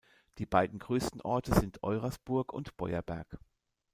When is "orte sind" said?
1.21-1.83